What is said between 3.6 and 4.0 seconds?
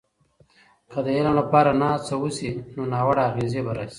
به راسي.